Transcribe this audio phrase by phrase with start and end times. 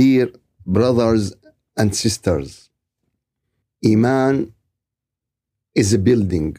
[0.00, 0.28] dear
[0.78, 1.24] brothers
[1.76, 2.70] and sisters,
[3.92, 4.54] Iman
[5.74, 6.50] is a building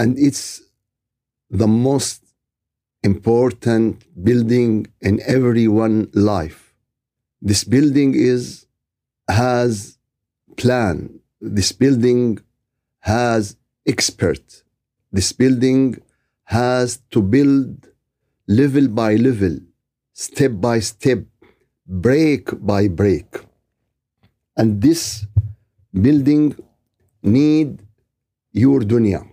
[0.00, 0.44] and it's
[1.62, 2.20] the most
[3.10, 3.92] important
[4.28, 4.72] building
[5.08, 6.60] in everyone's life.
[7.50, 8.66] This building is
[9.42, 9.98] has
[10.62, 10.96] plan.
[11.58, 12.24] This building
[13.14, 13.56] has
[13.92, 14.46] expert.
[15.16, 15.84] This building
[16.58, 17.66] has to build
[18.60, 19.54] level by level,
[20.26, 21.20] step by step,
[21.92, 23.26] break by break.
[24.56, 25.26] And this
[25.92, 26.56] building
[27.22, 27.82] need
[28.52, 29.28] your dunya.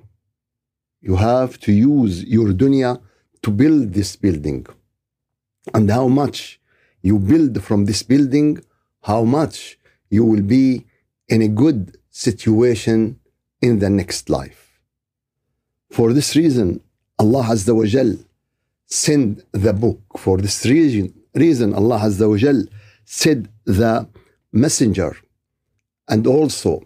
[1.02, 3.02] You have to use your dunya
[3.44, 4.66] to build this building.
[5.74, 6.60] And how much
[7.02, 8.60] you build from this building,
[9.04, 9.78] how much
[10.10, 10.86] you will be
[11.30, 13.20] in a good situation
[13.62, 14.82] in the next life.
[15.92, 16.82] For this reason,
[17.18, 18.18] Allah Azza wa Jal
[18.86, 20.02] sent the book.
[20.18, 22.61] For this reason, reason Allah Azza wa Jal
[23.05, 24.09] said the
[24.53, 25.17] messenger
[26.09, 26.83] and also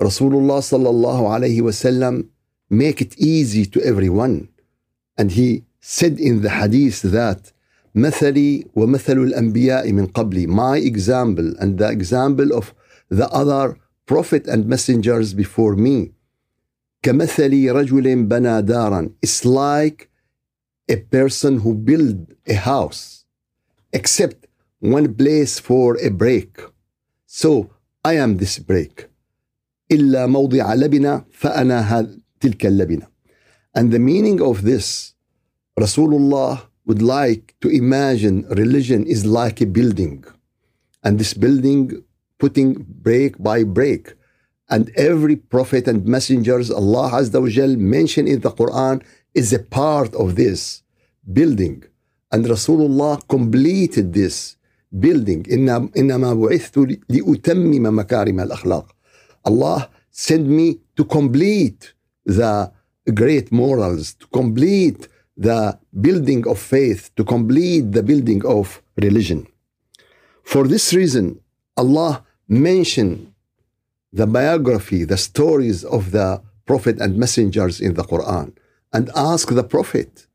[0.00, 2.28] Rasulullah sallallahu alayhi wasallam
[2.70, 4.48] make it easy to everyone.
[5.16, 7.52] And he said in the hadith that
[7.96, 12.74] مثلي ومثل الأنبياء من قبلي my example and the example of
[13.08, 16.12] the other prophet and messengers before me
[17.02, 20.10] كمثل رجل بنى دارا it's like
[20.90, 23.19] a person who build a house
[23.92, 24.46] except
[24.80, 26.60] one place for a break
[27.26, 27.70] so
[28.04, 29.08] I am this break
[29.92, 33.06] إلا موضع لبنة فأنا هذ تلك اللبنة
[33.74, 35.14] and the meaning of this
[35.78, 40.24] Rasulullah would like to imagine religion is like a building
[41.04, 42.02] and this building
[42.38, 42.74] putting
[43.08, 44.14] break by break
[44.68, 49.02] and every prophet and messengers Allah Azza wa Jal mentioned in the Quran
[49.34, 50.82] is a part of this
[51.32, 51.84] building
[52.32, 54.56] and Rasulullah completed this
[54.98, 55.42] building
[55.96, 56.78] إنما بعثت
[57.08, 58.86] لأتمم مكارم الأخلاق
[59.44, 61.94] Allah sent me to complete
[62.24, 62.72] the
[63.14, 69.46] great morals to complete the building of faith to complete the building of religion
[70.42, 71.40] for this reason
[71.76, 73.32] Allah mentioned
[74.12, 78.56] the biography, the stories of the Prophet and messengers in the Quran,
[78.92, 80.26] and ask the Prophet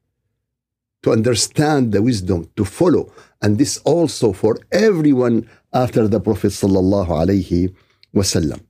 [1.02, 3.12] to understand the wisdom, to follow.
[3.42, 7.74] And this also for everyone after the Prophet sallallahu alaihi
[8.14, 8.60] wasallam.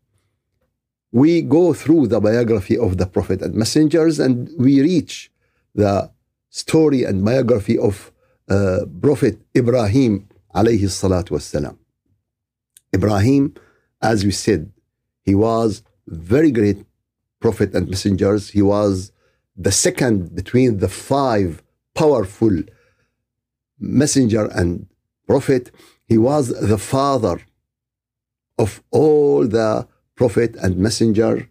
[1.12, 5.30] We go through the biography of the Prophet and messengers, and we reach
[5.74, 6.10] the
[6.50, 8.12] story and biography of
[8.48, 11.76] uh, Prophet Ibrahim alayhi.
[12.94, 13.54] Ibrahim,
[14.02, 14.72] as we said,
[15.22, 16.84] he was very great
[17.40, 18.50] prophet and messengers.
[18.50, 19.12] He was
[19.56, 21.62] the second between the five
[22.02, 22.54] powerful
[23.78, 24.86] messenger and
[25.26, 25.70] prophet.
[26.06, 27.36] He was the father
[28.58, 31.48] of all the prophet and messenger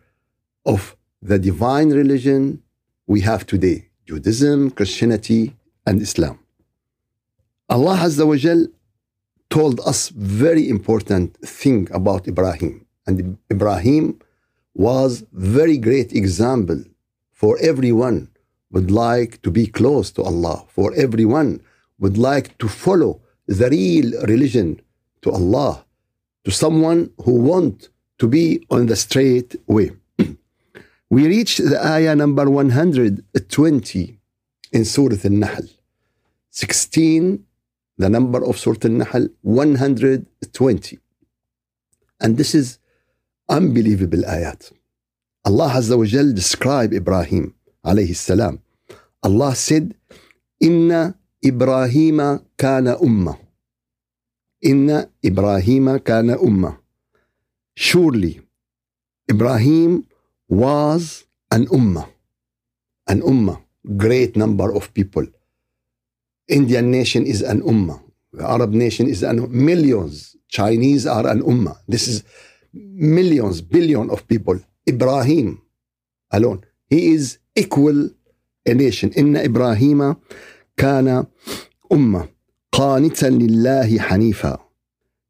[0.66, 2.62] of the divine religion
[3.08, 5.56] we have today Judaism, Christianity,
[5.88, 6.38] and Islam.
[7.70, 8.68] Allah Azza wa Jal
[9.50, 12.86] told us very important thing about Ibrahim.
[13.08, 14.20] And Ibrahim
[14.76, 16.84] was very great example
[17.32, 18.30] for everyone
[18.76, 21.62] would like to be close to Allah, for everyone
[21.98, 24.82] would like to follow the real religion
[25.22, 25.86] to Allah,
[26.44, 27.88] to someone who want
[28.20, 29.92] to be on the straight way.
[31.10, 34.20] we reached the ayah number 120
[34.74, 35.66] in Surah Al-Nahl.
[36.50, 37.46] 16
[37.98, 41.00] the number of Surah Al-Nahl 120
[42.22, 42.80] and this is
[43.50, 44.72] unbelievable ayat
[45.46, 47.54] Allah Azza wa Jal describe Ibrahim
[47.86, 48.60] alayhi salam
[49.26, 49.96] Allah said
[50.62, 51.02] inna
[51.52, 52.20] Ibrahim
[52.58, 53.34] kana umma
[54.62, 55.00] inna
[55.30, 56.72] Ibrahim kana umma
[57.76, 58.34] surely
[59.30, 60.06] Ibrahim
[60.48, 62.08] was an ummah
[63.08, 63.58] an ummah
[64.06, 65.26] great number of people
[66.48, 68.02] Indian nation is an ummah.
[68.34, 70.36] The Arab nation is an millions.
[70.48, 71.78] Chinese are an ummah.
[71.88, 72.24] This is
[72.74, 74.60] millions, billion of people.
[74.88, 75.62] Ibrahim
[76.32, 76.64] alone.
[76.90, 78.10] He is equal
[78.74, 79.12] nation.
[79.18, 80.16] إن إبراهيم
[80.78, 81.26] كان
[81.92, 82.30] أمة
[82.72, 84.58] قانتا لله حنيفا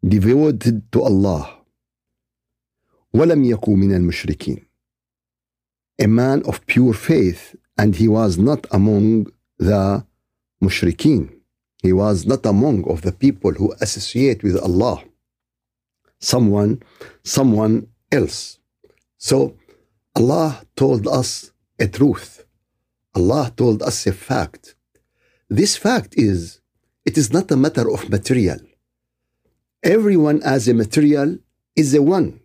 [0.05, 1.45] devoted to Allah
[3.13, 4.65] ولم يكن من المشركين
[6.01, 9.27] a man of pure faith and he was not among
[9.57, 10.05] the
[10.63, 11.31] mushrikeen.
[11.81, 15.03] He was not among of the people who associate with Allah.
[16.19, 16.81] Someone,
[17.23, 18.59] someone else.
[19.17, 19.55] So
[20.15, 22.44] Allah told us a truth.
[23.15, 24.75] Allah told us a fact.
[25.49, 26.59] This fact is,
[27.05, 28.59] it is not a matter of material.
[29.85, 31.37] everyone as a material
[31.75, 32.39] is a one.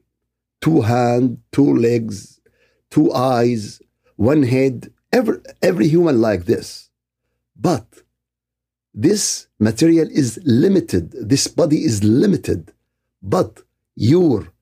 [0.60, 2.40] Two hands, two legs,
[2.90, 3.80] two eyes,
[4.16, 6.90] one head, every, every human like this.
[7.56, 7.86] But
[8.92, 12.72] this material is limited, this body is limited.
[13.22, 13.62] But
[13.96, 14.52] your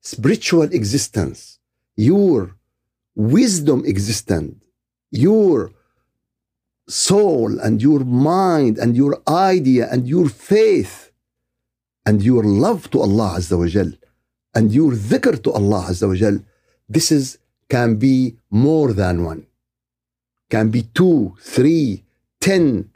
[0.00, 1.58] spiritual existence,
[1.96, 2.54] your
[3.16, 4.62] wisdom existence,
[5.10, 5.70] your
[6.88, 11.10] soul and your mind and your idea and your faith
[12.06, 13.92] and your love to Allah Azza wa Jal
[14.54, 16.38] and your dhikr to Allah Azza wa Jal,
[16.88, 17.38] this is
[17.68, 19.46] can be more than one.
[20.48, 22.04] Can be two, three,
[22.40, 22.90] ten,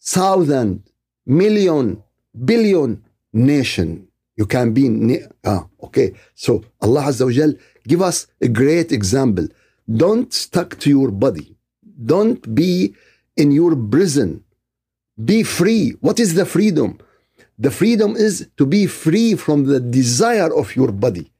[0.00, 0.84] thousand,
[1.26, 2.02] million,
[2.44, 4.06] billion nation.
[4.36, 6.14] You can be, ah, okay.
[6.36, 7.54] So Allah Azza wa Jal
[7.86, 9.48] give us a great example.
[9.90, 11.56] Don't stuck to your body.
[12.04, 12.94] Don't be
[13.36, 14.44] in your prison.
[15.22, 15.94] Be free.
[16.00, 16.98] What is the freedom?
[17.58, 21.30] The freedom is to be free from the desire of your body.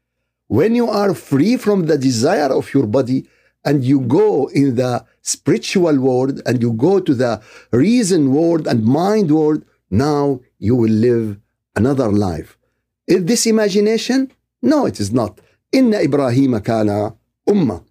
[0.46, 3.26] When you are free from the desire of your body
[3.64, 7.42] and you go in the spiritual world and you go to the
[7.72, 11.38] reason world and mind world, now you will live
[11.74, 12.58] another life.
[13.06, 14.30] Is this imagination?
[14.62, 15.40] No, it is not.
[15.72, 17.16] Inna Ibrahim kana
[17.48, 17.84] ummah.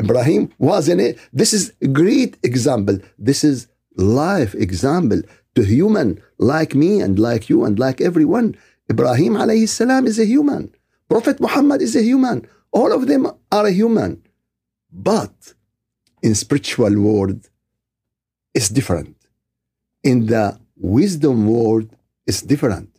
[0.00, 1.18] Ibrahim was in it.
[1.32, 2.98] This is a great example.
[3.18, 5.22] This is life example
[5.54, 8.56] to human like me and like you and like everyone.
[8.90, 10.74] Ibrahim alayhi salam is a human.
[11.08, 12.46] Prophet Muhammad is a human.
[12.72, 14.22] All of them are a human.
[14.92, 15.54] But
[16.22, 17.48] in spiritual world,
[18.52, 19.16] it's different.
[20.02, 21.94] In the wisdom world,
[22.26, 22.90] it's different.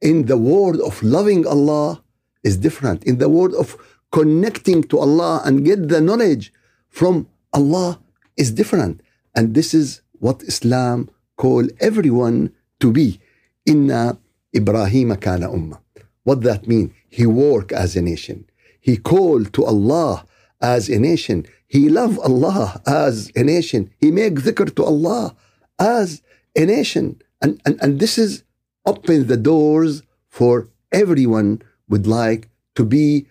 [0.00, 2.02] In the world of loving Allah,
[2.42, 3.04] is different.
[3.04, 3.76] In the world of
[4.12, 6.52] connecting to Allah and get the knowledge
[6.88, 7.98] from Allah
[8.36, 9.00] is different.
[9.34, 13.18] And this is what Islam call everyone to be.
[13.66, 14.18] Inna
[14.54, 15.80] Ibrahim kana ummah.
[16.24, 16.94] What that mean?
[17.08, 18.46] He work as a nation.
[18.80, 20.26] He called to Allah
[20.60, 21.46] as a nation.
[21.66, 23.90] He love Allah as a nation.
[23.98, 25.34] He make dhikr to Allah
[25.78, 26.22] as
[26.54, 27.20] a nation.
[27.40, 28.44] And, and, and this is
[28.86, 33.26] open the doors for everyone would like to be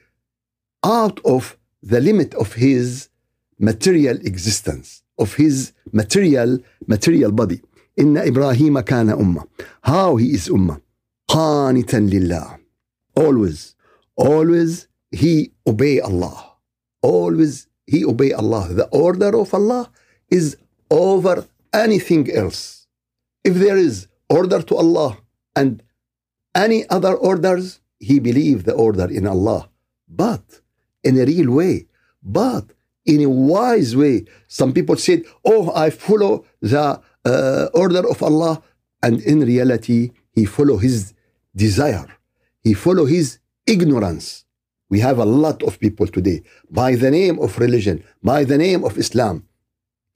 [0.85, 3.09] out of the limit of his
[3.59, 7.61] material existence, of his material material body.
[7.99, 9.47] إن إبراهيم كان أمة.
[9.83, 10.81] How he is أمة.
[11.29, 12.59] قانتا لله.
[13.17, 13.75] Always,
[14.17, 16.53] always he obey Allah.
[17.03, 18.69] Always he obey Allah.
[18.73, 19.91] The order of Allah
[20.31, 20.57] is
[20.91, 22.87] over anything else.
[23.45, 25.19] If there is order to Allah
[25.55, 25.83] and
[26.55, 29.71] any other orders, he believe the order in Allah.
[30.09, 30.60] But
[31.04, 31.88] in a real way,
[32.24, 32.66] but
[33.06, 34.26] in a wise way.
[34.48, 38.62] Some people said, Oh, I follow the uh, order of Allah.
[39.04, 41.14] And in reality, he follow his
[41.56, 42.08] desire.
[42.64, 44.46] He follow his ignorance.
[44.90, 48.84] We have a lot of people today by the name of religion, by the name
[48.84, 49.48] of Islam.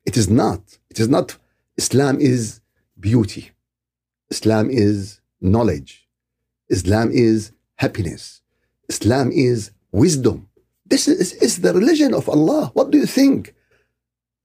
[0.06, 0.78] It is not.
[0.90, 1.38] It is not.
[1.78, 2.62] Islam is
[3.00, 3.52] beauty.
[4.30, 6.08] Islam is knowledge.
[6.70, 8.42] Islam is happiness.
[8.90, 10.48] Islam is wisdom.
[10.86, 12.72] This is, is the religion of Allah.
[12.74, 13.54] What do you think?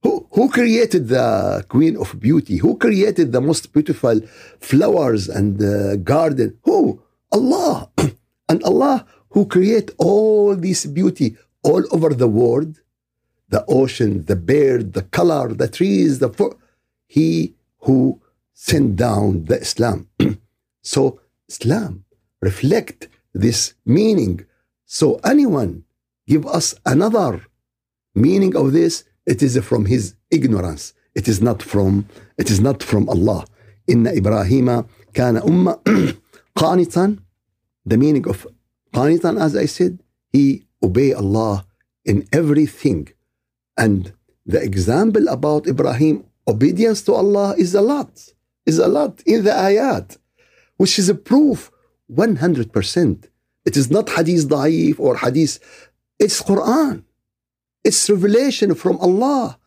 [0.03, 2.57] Who, who created the queen of beauty?
[2.57, 4.21] Who created the most beautiful
[4.59, 6.59] flowers and uh, garden?
[6.63, 7.03] Who?
[7.33, 7.91] Allah.
[8.49, 12.81] and Allah who create all this beauty all over the world,
[13.49, 16.59] the ocean, the bird, the color, the trees, the fo-
[17.07, 18.21] he who
[18.55, 20.09] sent down the Islam.
[20.83, 22.05] so Islam
[22.41, 24.45] reflect this meaning.
[24.85, 25.85] So anyone
[26.33, 27.33] give us another
[28.15, 28.95] meaning of this,
[29.27, 30.85] it is from his ignorance.
[31.19, 31.93] It is not from
[32.39, 33.43] it is not from Allah.
[33.93, 34.69] Inna Ibrahim
[35.19, 35.75] kana umma
[36.61, 37.11] qanitan.
[37.91, 38.47] The meaning of
[38.95, 39.93] qanitan, as I said,
[40.33, 40.45] he
[40.87, 41.67] obey Allah
[42.05, 43.03] in everything.
[43.85, 44.13] And
[44.47, 48.13] the example about Ibrahim obedience to Allah is a lot,
[48.71, 50.09] is a lot in the ayat,
[50.77, 51.59] which is a proof
[52.13, 53.25] 100%.
[53.69, 55.55] It is not hadith da'if or hadith
[56.21, 57.03] it's Quran.
[57.83, 59.59] It's revelation from Allah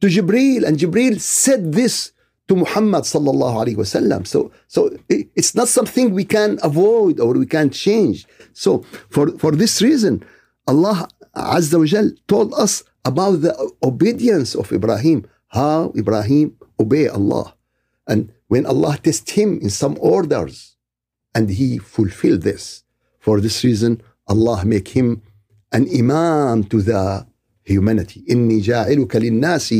[0.00, 2.12] to Jibril, and Jibril said this
[2.48, 4.26] to Muhammad sallallahu alaihi wasallam.
[4.26, 8.26] So, so it's not something we can avoid or we can change.
[8.52, 10.24] So, for for this reason,
[10.66, 17.54] Allah Azza wa Jal told us about the obedience of Ibrahim, how Ibrahim obey Allah,
[18.06, 20.76] and when Allah test him in some orders,
[21.34, 22.82] and he fulfilled this.
[23.20, 25.22] For this reason, Allah make him
[25.71, 27.25] an imam to the
[27.63, 28.23] humanity.
[28.29, 29.73] إني جاعلك للناس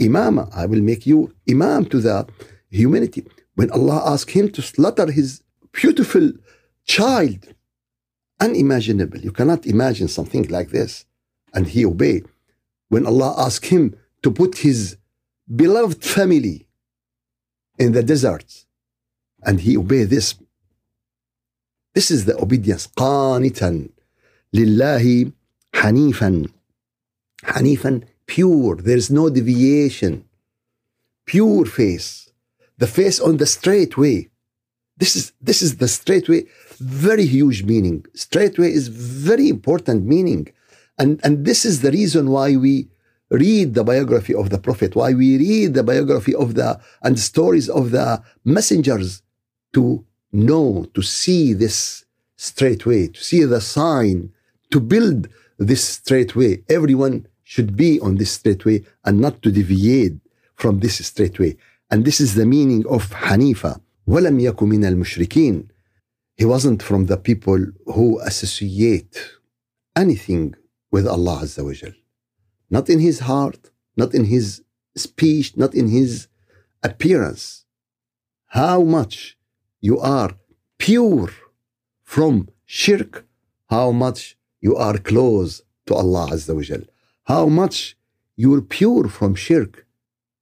[0.00, 0.48] imama.
[0.52, 2.26] I will make you imam to the
[2.70, 3.26] humanity.
[3.54, 6.32] When Allah asked him to slaughter his beautiful
[6.84, 7.54] child.
[8.40, 9.18] Unimaginable.
[9.18, 11.04] You cannot imagine something like this.
[11.52, 12.26] And he obeyed.
[12.88, 14.96] When Allah asked him to put his
[15.54, 16.66] beloved family
[17.78, 18.64] in the desert,
[19.42, 20.34] and he obeyed this.
[21.94, 22.86] This is the obedience.
[22.86, 23.88] قانتا
[24.54, 25.32] لله
[25.74, 26.44] حنيفا
[27.42, 28.76] حنيفا pure.
[28.76, 30.24] There's no deviation.
[31.26, 32.30] Pure face.
[32.78, 34.30] The face on the straight way.
[34.96, 36.46] This is this is the straight way.
[36.78, 38.04] Very huge meaning.
[38.14, 40.48] Straight way is very important meaning.
[40.98, 42.88] And, and this is the reason why we
[43.30, 47.68] read the biography of the Prophet, why we read the biography of the and stories
[47.68, 49.22] of the messengers
[49.72, 52.04] to know, to see this
[52.36, 54.32] straight way, to see the sign,
[54.70, 55.28] to build
[55.58, 56.62] this straight way.
[56.68, 60.16] Everyone should be on this straight way and not to deviate
[60.56, 61.56] from this straight way.
[61.90, 63.80] And this is the meaning of Hanifa.
[64.08, 65.68] وَلَمْ يَكُ مِنَ الْمُشْرِكِينَ
[66.36, 69.16] He wasn't from the people who associate
[69.96, 70.54] anything
[70.90, 71.92] with Allah Azza wa Jal.
[72.70, 74.62] Not in his heart, not in his
[74.96, 76.28] speech, not in his
[76.82, 77.64] appearance.
[78.46, 79.36] How much
[79.80, 80.30] you are
[80.78, 81.30] pure
[82.02, 83.26] from shirk,
[83.68, 86.83] how much you are close to Allah Azza wa Jal.
[87.25, 87.95] How much
[88.35, 89.85] you're pure from shirk,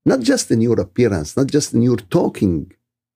[0.05, 2.71] not just in your appearance, not just in your talking,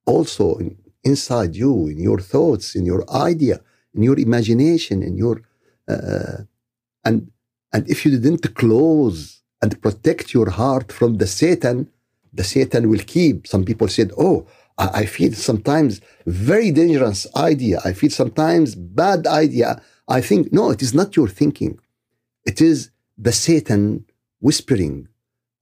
[0.05, 3.61] also in, inside you, in your thoughts, in your idea,
[3.93, 5.41] in your imagination, in your
[5.87, 6.43] uh,
[7.03, 7.31] and
[7.73, 11.77] and if you didn't close and protect your heart from the Satan,
[12.33, 13.47] the Satan will keep.
[13.47, 17.79] Some people said, "Oh, I, I feel sometimes very dangerous idea.
[17.85, 21.79] I feel sometimes bad idea." I think no, it is not your thinking.
[22.45, 24.05] It is the Satan
[24.39, 25.07] whispering,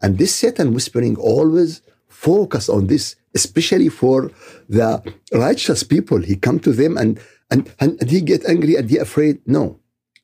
[0.02, 4.32] and this Satan whispering always focus on this, especially for
[4.68, 5.02] the
[5.34, 6.20] righteous people.
[6.22, 7.20] He come to them and
[7.52, 9.40] and and, and he get angry and he afraid.
[9.46, 9.80] No,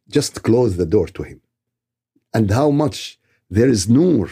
[0.09, 1.41] just close the door to him.
[2.33, 3.19] And how much
[3.49, 4.29] there is nur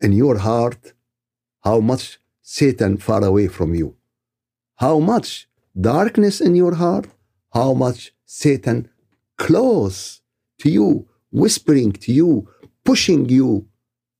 [0.00, 0.92] in your heart,
[1.62, 3.96] how much Satan far away from you.
[4.76, 7.08] How much darkness in your heart,
[7.52, 8.88] how much Satan
[9.38, 10.20] close
[10.58, 12.48] to you, whispering to you,
[12.84, 13.66] pushing you,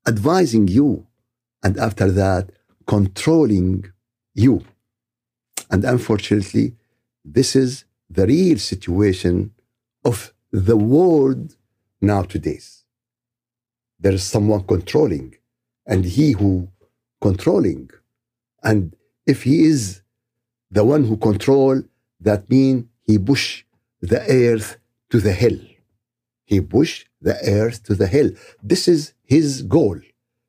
[0.07, 1.07] advising you,
[1.63, 2.51] and after that,
[2.87, 3.85] controlling
[4.35, 4.65] you.
[5.71, 6.77] And unfortunately,
[7.25, 9.53] this is the real situation
[10.05, 11.57] of the world
[12.01, 12.85] nowadays.
[14.01, 15.35] There is someone controlling,
[15.87, 16.69] and he who
[17.21, 17.91] controlling,
[18.63, 18.95] and
[19.27, 20.03] if he is
[20.71, 21.83] the one who control,
[22.21, 23.65] that means he push
[24.01, 24.79] the earth
[25.11, 25.59] to the hell.
[26.45, 28.31] He push the earth to the hell.
[28.63, 29.99] This is his goal.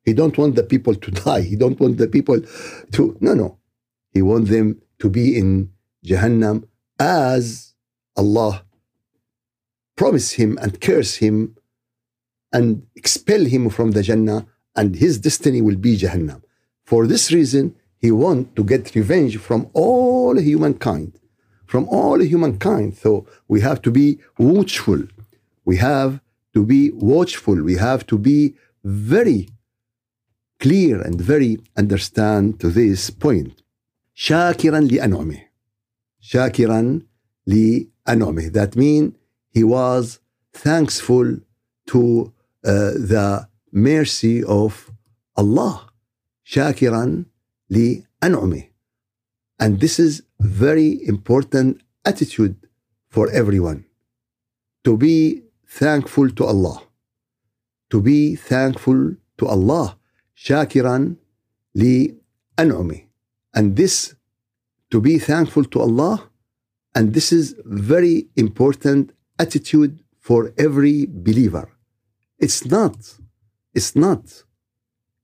[0.02, 1.42] He don't want the people to die.
[1.42, 2.40] He don't want the people
[2.92, 3.58] to no no.
[4.12, 5.70] He want them to be in
[6.04, 6.64] Jahannam
[6.98, 7.74] as
[8.16, 8.64] Allah
[10.00, 11.54] promise him and curse him
[12.54, 16.40] and expel him from the Jannah and his destiny will be Jahannam.
[16.84, 21.19] For this reason, he want to get revenge from all humankind,
[21.69, 22.95] from all humankind.
[22.97, 25.01] So we have to be watchful.
[25.65, 26.21] We have
[26.53, 27.61] to be watchful.
[27.61, 29.49] We have to be very
[30.59, 33.61] clear and very understand to this point.
[34.15, 35.41] شاكرا لأنعمه.
[36.21, 37.01] شاكرا
[37.47, 38.51] لأنعمه.
[38.51, 39.13] That means
[39.49, 40.19] he was
[40.53, 41.39] thankful
[41.87, 44.91] to uh, the mercy of
[45.35, 45.89] Allah.
[46.45, 47.25] شاكرا
[47.69, 48.69] لأنعمه.
[49.59, 52.56] And this is very important attitude
[53.08, 53.84] for everyone
[54.84, 56.82] to be thankful to Allah.
[57.90, 59.98] To be thankful to Allah,
[60.36, 61.16] shakiran
[61.74, 62.14] li
[62.56, 63.06] an'umi.
[63.54, 64.14] And this,
[64.90, 66.30] to be thankful to Allah,
[66.94, 71.70] and this is very important attitude for every believer.
[72.38, 72.96] It's not,
[73.74, 74.44] it's not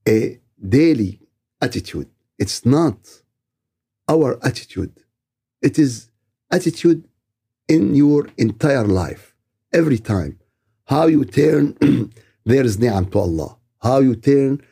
[0.07, 1.21] a daily
[1.61, 2.09] attitude.
[2.39, 2.99] It's not
[4.09, 5.06] our attitude.
[5.69, 5.93] It is
[6.57, 7.01] attitude
[7.67, 9.35] in your entire life,
[9.73, 10.39] every time.
[10.93, 11.65] How you turn,
[12.51, 13.51] there is ni'am to Allah.
[13.87, 14.63] How you turn,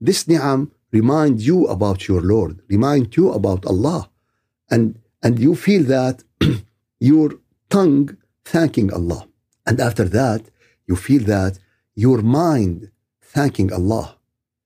[0.00, 4.08] this ni'am remind you about your Lord, remind you about Allah.
[4.70, 4.84] And,
[5.24, 6.22] and you feel that
[7.00, 7.28] your
[7.68, 9.26] tongue thanking Allah.
[9.66, 10.42] And after that,
[10.86, 11.58] you feel that
[11.96, 14.18] your mind thanking Allah.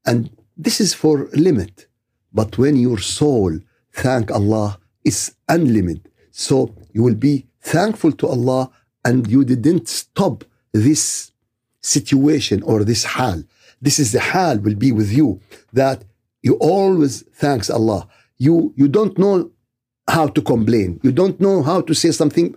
[0.04, 1.86] And this is for limit.
[2.30, 6.10] But when your soul thank Allah, it's unlimited.
[6.30, 8.70] So you will be thankful to Allah
[9.04, 11.32] and you didn't stop this
[11.80, 13.42] situation or this hal.
[13.80, 15.40] This is the hal will be with you
[15.72, 16.04] that
[16.42, 18.08] you always thanks Allah.
[18.38, 19.50] You you don't know
[20.08, 21.00] how to complain.
[21.02, 22.54] You don't know how to say something.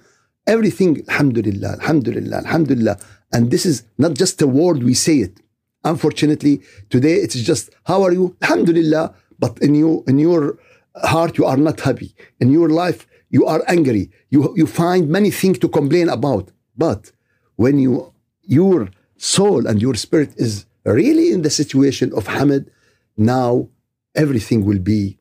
[0.48, 2.98] Everything, alhamdulillah, alhamdulillah, alhamdulillah.
[3.34, 5.40] And this is not just a word we say it.
[5.84, 8.36] Unfortunately, today it's just, how are you?
[8.42, 9.14] Alhamdulillah.
[9.40, 10.58] But in you, in your
[10.96, 12.14] heart, you are not happy.
[12.40, 14.12] In your life, you are angry.
[14.30, 16.52] You, you find many things to complain about.
[16.78, 17.12] But
[17.56, 22.72] when you your soul and your spirit is really in the situation of Hamid,
[23.16, 23.70] now
[24.16, 25.20] everything will be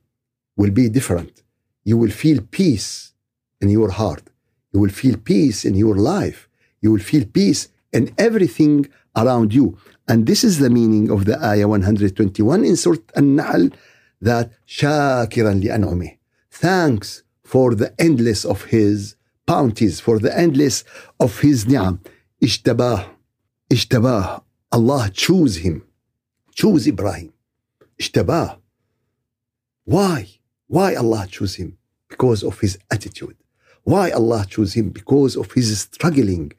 [0.56, 1.42] will be different.
[1.84, 3.12] You will feel peace
[3.60, 4.24] in your heart.
[4.72, 6.48] You will feel peace in your life.
[6.82, 9.78] You will feel peace in everything around you.
[10.08, 13.70] And this is the meaning of the ayah 121 in Surah An-Nahl
[14.20, 16.16] that shakiran li'an'umih.
[16.50, 20.84] Thanks for the endless of his bounties, for the endless
[21.18, 22.00] of his ni'am.
[22.42, 23.08] Ishtabah.
[23.70, 24.42] Ishtabah.
[24.72, 25.82] Allah choose him.
[26.54, 27.32] Choose Ibrahim.
[28.00, 28.58] Ishtabah.
[29.84, 30.28] Why?
[30.68, 31.76] Why Allah choose him?
[32.08, 33.36] Because of his attitude.
[33.82, 34.90] Why Allah choose him?
[34.90, 36.52] Because of his struggling.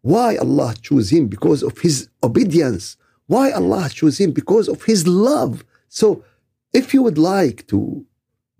[0.00, 1.28] Why Allah choose him?
[1.28, 2.96] Because of his obedience.
[3.26, 4.32] Why Allah choose him?
[4.32, 5.64] Because of his love.
[5.88, 6.24] So
[6.72, 8.04] if you would like to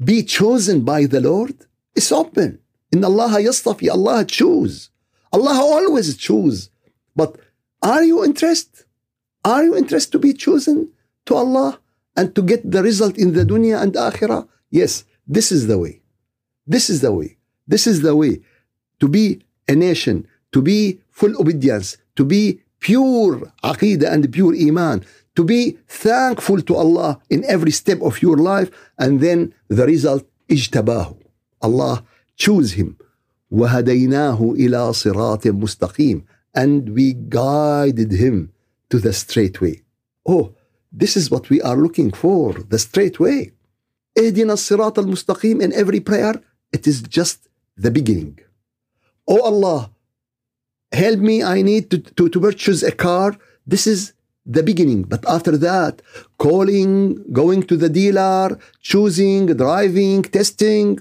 [0.02, 1.54] be chosen by the Lord,
[1.94, 2.58] it's open.
[2.90, 4.90] In Allah yastafi, Allah choose.
[5.32, 6.70] Allah always choose.
[7.16, 7.36] But
[7.82, 8.84] are you interested?
[9.44, 10.90] Are you interested to be chosen
[11.26, 11.80] to Allah
[12.16, 14.46] and to get the result in the dunya and akhirah?
[14.70, 16.02] Yes, this is the way.
[16.66, 17.38] This is the way.
[17.66, 18.40] This is the way
[19.00, 25.04] to be a nation, to be full obedience, to be pure aqidah and pure iman,
[25.35, 30.25] to be thankful to Allah in every step of your life, and then the result,
[30.49, 31.17] ijtabahu.
[31.61, 32.03] Allah
[32.35, 32.97] choose him.
[33.51, 38.51] وهديناه إلى صراط مستقيم and we guided him
[38.89, 39.83] to the straight way.
[40.27, 40.53] Oh,
[40.91, 43.53] this is what we are looking for, the straight way.
[44.17, 46.41] اهدنا الصراط المستقيم in every prayer,
[46.73, 48.39] it is just the beginning.
[49.27, 49.91] Oh Allah,
[50.91, 53.37] help me, I need to, to, to purchase a car.
[53.65, 54.13] This is
[54.45, 55.03] the beginning.
[55.03, 56.01] But after that,
[56.37, 60.99] calling, going to the dealer, choosing, driving, testing,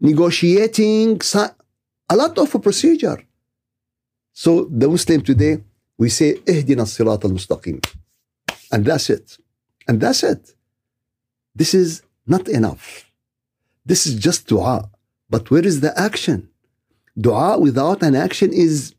[0.00, 1.20] negotiating,
[2.12, 3.20] a lot of a procedure.
[4.32, 5.62] So the Muslim today,
[5.98, 7.80] we say, اهدنا الصراط المستقيم.
[8.72, 9.38] And that's it.
[9.88, 10.54] And that's it.
[11.54, 13.10] This is not enough.
[13.84, 14.88] This is just dua.
[15.28, 16.48] But where is the action?
[17.18, 18.94] Dua without an action is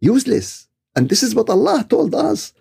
[0.00, 0.68] useless.
[0.94, 2.52] And this is what Allah told us.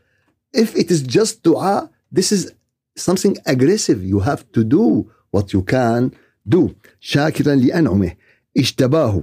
[0.54, 2.54] If it is just dua, this is
[2.96, 4.04] something aggressive.
[4.04, 6.14] You have to do what you can
[6.48, 6.76] do.
[7.00, 8.16] شاكرا لأنعمه
[8.58, 9.22] اجتباه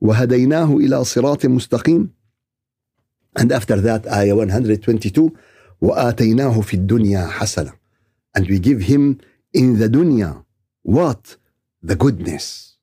[0.00, 2.16] وهديناه إلى صراط مستقيم
[3.36, 5.36] and after that, ayah 122,
[5.82, 7.72] وَآتَيْنَاهُ فِي الدُّنْيَا حَسَنًا
[8.34, 9.20] And we give him
[9.52, 10.42] in the dunya,
[10.82, 11.36] what?
[11.82, 12.76] The goodness.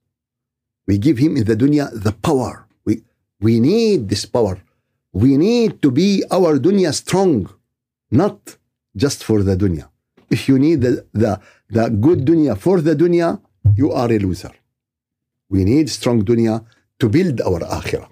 [0.88, 2.68] We give him in the dunya the power.
[2.86, 3.02] We,
[3.40, 4.62] we need this power.
[5.12, 7.50] We need to be our dunya strong,
[8.11, 8.57] not
[8.97, 9.89] just for the dunya.
[10.31, 11.41] If you need the, the,
[11.71, 13.41] the good dunya for the dunya,
[13.77, 14.53] you are a loser.
[15.49, 16.65] We need strong dunya
[16.99, 18.09] to build our akhirah.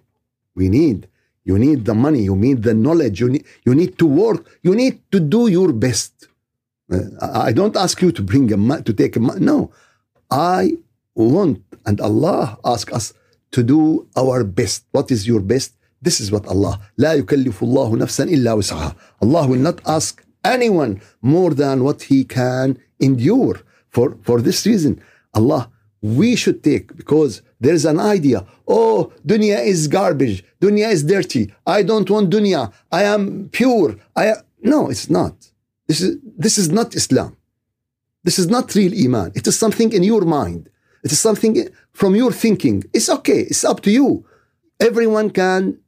[0.55, 1.09] We need
[1.47, 2.23] you need the money.
[2.23, 3.21] You need the knowledge.
[3.21, 4.45] You need, you need to work.
[4.63, 6.27] You need to do your best.
[6.93, 9.71] Uh, I don't ask you to bring a to take a no.
[10.29, 10.77] I
[11.15, 13.15] want and Allah ask us
[13.53, 14.87] to do our best.
[14.91, 15.73] What is your best?
[16.06, 16.80] This is what Allah.
[16.98, 18.96] لا يكلف الله نفسا إلا وسعها.
[19.22, 23.60] Allah will not ask anyone more than what he can endure.
[23.90, 25.02] For for this reason,
[25.34, 25.70] Allah
[26.02, 28.46] we should take because there is an idea.
[28.68, 30.44] Oh, dunya is garbage.
[30.60, 31.54] Dunya is dirty.
[31.66, 32.74] I don't want dunya.
[32.92, 33.98] I am pure.
[34.16, 34.34] I
[34.64, 35.36] no, it's not.
[35.88, 37.38] This is this is not Islam.
[38.24, 39.32] This is not real iman.
[39.36, 40.70] It is something in your mind.
[41.04, 42.84] It is something from your thinking.
[42.94, 43.42] It's okay.
[43.42, 44.26] It's up to you.
[44.80, 45.80] Everyone can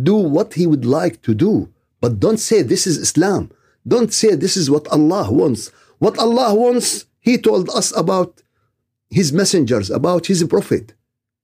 [0.00, 1.68] do what he would like to do,
[2.00, 3.50] but don't say this is Islam.
[3.86, 5.70] Don't say this is what Allah wants.
[5.98, 8.42] What Allah wants, He told us about
[9.08, 10.94] his messengers, about his prophet.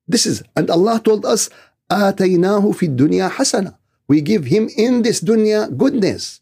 [0.08, 1.48] This is, and Allah told us,
[1.90, 3.74] آتيناه في الدنيا حسنة.
[4.08, 6.40] We give him in this dunya goodness.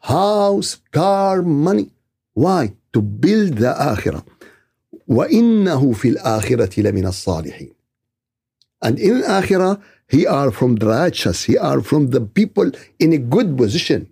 [0.00, 1.90] House, car, money.
[2.34, 2.74] Why?
[2.92, 4.22] To build the akhirah.
[5.08, 7.74] وإنه في الآخرة لمن الصالحين.
[8.82, 11.44] And in akhirah, he are from the righteous.
[11.44, 14.08] He are from the people in a good position.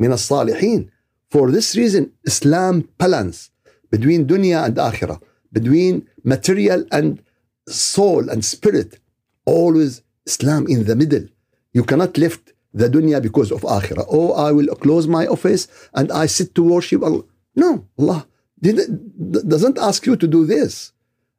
[0.00, 0.88] من الصالحين.
[1.30, 3.50] For this reason, Islam balance
[3.90, 5.20] between dunya and akhirah
[5.52, 7.22] between material and
[7.68, 8.98] soul and spirit.
[9.44, 11.26] Always Islam in the middle.
[11.72, 14.06] You cannot lift the dunya because of akhirah.
[14.08, 17.24] Oh, I will close my office and I sit to worship Allah.
[17.54, 18.26] No, Allah
[18.60, 20.92] doesn't ask you to do this.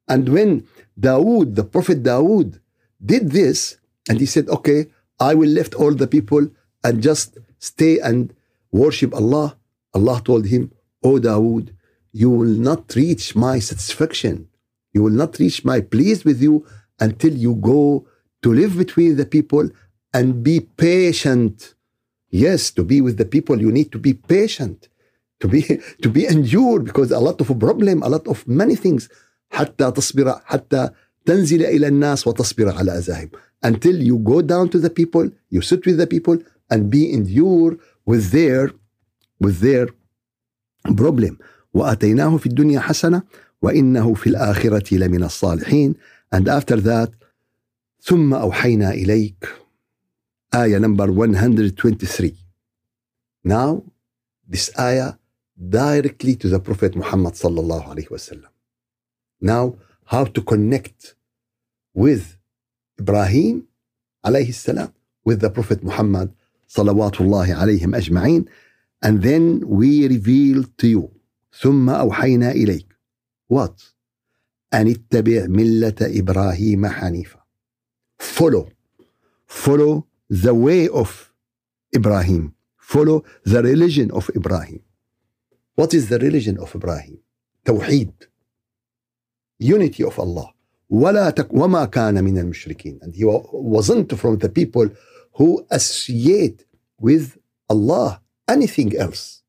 [0.07, 0.67] And when
[0.99, 2.59] Dawood, the Prophet Dawood,
[3.03, 3.77] did this,
[4.09, 4.87] and he said, Okay,
[5.19, 6.47] I will left all the people
[6.83, 8.33] and just stay and
[8.71, 9.57] worship Allah.
[9.93, 10.71] Allah told him,
[11.03, 11.73] Oh Dawood,
[12.11, 14.47] you will not reach my satisfaction.
[14.93, 16.65] You will not reach my pleased with you
[16.99, 18.07] until you go
[18.41, 19.69] to live between the people
[20.13, 21.75] and be patient.
[22.29, 24.87] Yes, to be with the people, you need to be patient,
[25.41, 25.61] to be
[26.03, 29.09] to be endured because a lot of problem, a lot of many things.
[29.51, 30.89] حتى تصبر حتى
[31.24, 33.30] تنزل إلى الناس وتصبر على أذاهم.
[33.62, 36.38] Until you go down to the people, you sit with the people
[36.70, 38.70] and be endure with their
[39.40, 39.88] with their
[40.96, 41.38] problem.
[41.74, 43.22] وآتيناه في الدنيا حسنة
[43.62, 45.94] وإنه في الآخرة لمن الصالحين.
[46.34, 47.10] And after that,
[48.00, 49.48] ثم أوحينا إليك
[50.54, 52.32] آية number 123.
[53.44, 53.82] Now,
[54.48, 55.14] this ayah
[55.68, 58.48] directly to the Prophet Muhammad sallallahu alaihi wasallam.
[59.40, 59.76] Now,
[60.09, 61.15] how to connect
[61.93, 62.37] with
[62.99, 63.67] Ibrahim
[64.25, 66.33] alayhi salam with the Prophet Muhammad
[66.69, 68.47] salawatullahi alayhim ajma'in.
[69.01, 71.11] And then we reveal to you
[71.61, 72.87] ثم أوحينا إليك
[73.47, 73.93] what?
[74.73, 77.39] أن اتبع ملة إبراهيم حنيفا
[78.19, 78.69] follow
[79.47, 81.31] follow the way of
[81.95, 84.81] Ibrahim follow the religion of Ibrahim
[85.75, 87.17] what is the religion of Ibrahim
[87.65, 88.11] توحيد
[89.59, 90.49] unity of Allah
[90.89, 94.87] ولا تك وما كان من المشركين and he wasn't from the people
[95.33, 96.65] who associate
[96.99, 97.37] with
[97.69, 99.41] Allah anything else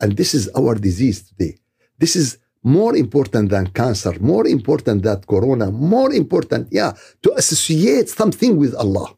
[0.00, 1.56] and this is our disease today
[1.98, 8.08] this is more important than cancer more important than corona more important yeah to associate
[8.08, 9.08] something with Allah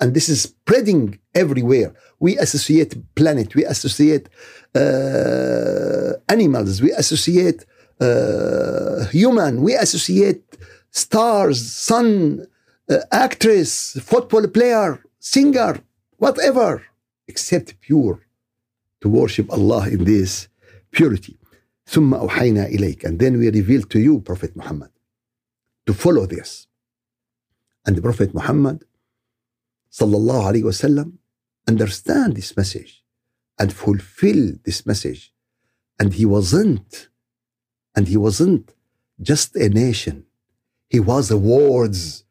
[0.00, 4.28] and this is spreading everywhere we associate planet we associate
[4.74, 7.64] uh, animals we associate
[8.00, 9.62] uh, human.
[9.62, 10.44] We associate
[10.90, 11.58] stars,
[11.90, 12.46] sun,
[12.90, 15.80] uh, actress, football player, singer,
[16.16, 16.82] whatever,
[17.28, 18.20] except pure
[19.00, 20.48] to worship Allah in this
[20.90, 21.38] purity.
[21.86, 24.90] ثم أوحينا إليك and then we reveal to you Prophet Muhammad
[25.86, 26.66] to follow this
[27.84, 28.84] and the Prophet Muhammad
[29.90, 31.18] sallallahu alaihi wasallam
[31.68, 33.04] understand this message
[33.58, 35.32] and fulfill this message
[35.98, 37.08] and he wasn't
[37.96, 38.72] and he wasn't
[39.20, 40.24] just a nation.
[40.88, 42.24] He was the words.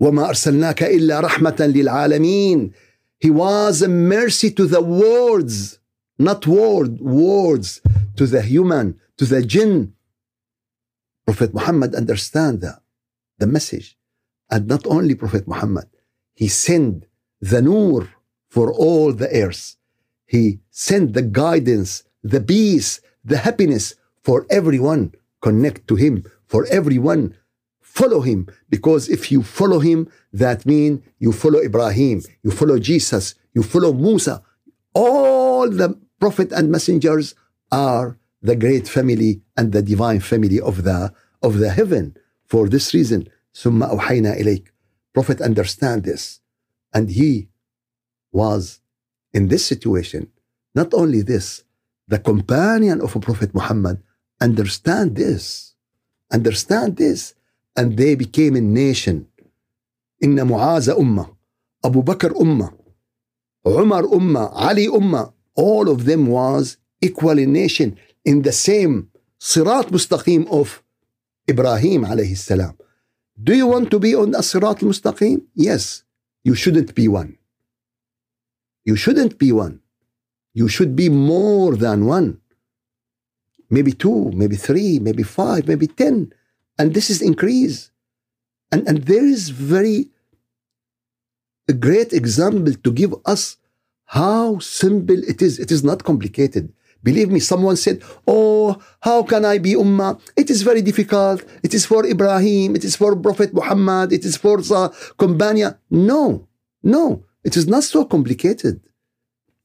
[0.00, 2.72] وما أرسلناك إلا رحمة للعالمين.
[3.18, 5.78] He was a mercy to the words,
[6.18, 7.80] not word, words
[8.16, 9.94] to the human, to the jinn.
[11.24, 12.82] Prophet Muhammad understand that,
[13.38, 13.96] the message.
[14.50, 15.88] And not only Prophet Muhammad,
[16.34, 17.04] he sent
[17.40, 18.08] the nur
[18.48, 19.76] for all the earth.
[20.26, 23.94] He sent the guidance, the peace, the happiness
[24.26, 27.34] for everyone connect to him for everyone
[27.80, 33.34] follow him because if you follow him that means you follow ibrahim you follow jesus
[33.54, 34.42] you follow musa
[34.94, 37.34] all the prophet and messengers
[37.70, 42.94] are the great family and the divine family of the of the heaven for this
[42.94, 44.72] reason ثم أوحينا إليك
[45.12, 46.40] prophet understand this
[46.94, 47.48] and he
[48.32, 48.80] was
[49.32, 50.28] in this situation
[50.74, 51.64] not only this
[52.08, 54.02] the companion of prophet muhammad
[54.42, 55.74] understand this
[56.32, 57.34] understand this
[57.76, 59.26] and they became a nation
[60.24, 61.26] إن معاذ أمة
[61.84, 62.72] أبو بكر أمة
[63.66, 69.92] عمر أمة علي أمة all of them was equal in nation in the same صراط
[69.92, 70.68] مستقيم of
[71.50, 72.74] إبراهيم عليه السلام
[73.42, 75.40] Do you want to be on the صراط المستقيم?
[75.56, 76.02] Yes.
[76.44, 77.38] You shouldn't be one.
[78.84, 79.80] You shouldn't be one.
[80.54, 82.38] You should be more than one
[83.69, 86.33] maybe two, maybe three, maybe five, maybe 10.
[86.79, 87.91] And this is increase.
[88.71, 90.09] And, and there is very
[91.69, 93.57] a great example to give us
[94.05, 95.59] how simple it is.
[95.59, 96.71] It is not complicated.
[97.03, 100.19] Believe me, someone said, Oh, how can I be Ummah?
[100.35, 101.43] It is very difficult.
[101.63, 102.75] It is for Ibrahim.
[102.75, 104.11] It is for Prophet Muhammad.
[104.11, 105.75] It is for the companion.
[105.89, 106.47] No,
[106.83, 108.81] no, it is not so complicated.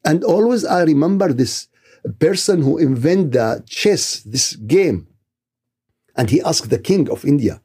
[0.05, 1.69] And always I remember this
[2.11, 5.07] person who invented the chess, this game,
[6.17, 7.61] and he asked the king of India,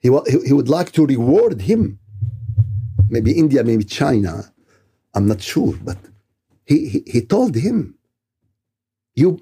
[0.00, 0.10] he,
[0.44, 1.98] he would like to reward him.
[3.08, 4.52] Maybe India, maybe China,
[5.14, 5.98] I'm not sure, but
[6.64, 7.94] he, he, he told him,
[9.14, 9.38] you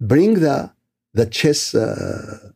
[0.00, 0.72] bring the,
[1.12, 2.50] the chess uh,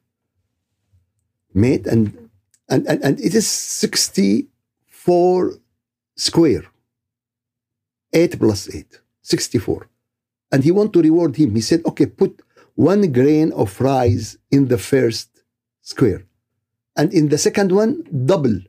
[1.55, 2.31] mate and,
[2.69, 5.55] and, and, and it is 64
[6.17, 6.65] square.
[8.13, 9.89] 8 plus 8, 64
[10.53, 11.55] and he want to reward him.
[11.55, 12.43] He said, okay, put
[12.75, 15.43] one grain of rice in the first
[15.83, 16.25] square.
[16.97, 18.61] And in the second one, double,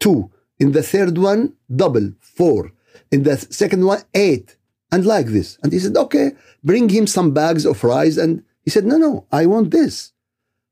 [0.00, 0.30] two.
[0.58, 2.72] In the third one, double, four.
[3.10, 4.56] In the second one, eight.
[4.92, 5.58] And like this.
[5.62, 8.16] And he said, okay, bring him some bags of rice.
[8.16, 10.12] And he said, no, no, I want this.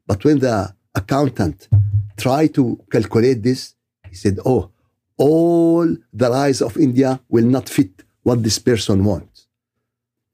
[0.06, 1.68] But when the accountant
[2.16, 3.74] tried to calculate this,
[4.08, 4.70] he said, oh,
[5.16, 9.31] all the rice of India will not fit what this person wants.